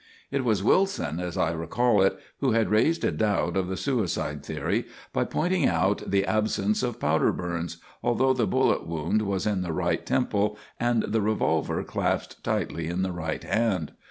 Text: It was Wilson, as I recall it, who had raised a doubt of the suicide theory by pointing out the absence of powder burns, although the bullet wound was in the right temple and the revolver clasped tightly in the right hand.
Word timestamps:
It 0.31 0.43
was 0.43 0.63
Wilson, 0.63 1.19
as 1.19 1.37
I 1.37 1.51
recall 1.51 2.01
it, 2.01 2.17
who 2.39 2.53
had 2.53 2.71
raised 2.71 3.03
a 3.03 3.11
doubt 3.11 3.55
of 3.55 3.67
the 3.67 3.77
suicide 3.77 4.43
theory 4.43 4.85
by 5.13 5.25
pointing 5.25 5.67
out 5.67 6.09
the 6.09 6.25
absence 6.25 6.81
of 6.81 6.99
powder 6.99 7.31
burns, 7.31 7.77
although 8.01 8.33
the 8.33 8.47
bullet 8.47 8.87
wound 8.87 9.21
was 9.21 9.45
in 9.45 9.61
the 9.61 9.73
right 9.73 10.03
temple 10.03 10.57
and 10.79 11.03
the 11.03 11.21
revolver 11.21 11.83
clasped 11.83 12.43
tightly 12.43 12.87
in 12.87 13.03
the 13.03 13.11
right 13.11 13.43
hand. 13.43 13.91